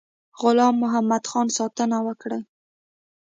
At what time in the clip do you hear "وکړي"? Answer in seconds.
2.07-2.41